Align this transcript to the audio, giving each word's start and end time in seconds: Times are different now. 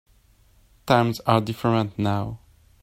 Times 0.87 1.19
are 1.27 1.39
different 1.41 1.99
now. 1.99 2.39